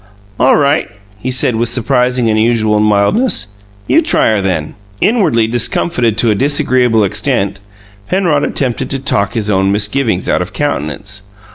[0.39, 3.45] "All right," he said, with surprising and unusual mildness.
[3.85, 7.59] "You try her, then." Inwardly discomfited to a disagreeable extent,
[8.09, 11.21] Penrod attempted to talk his own misgivings out of countenance.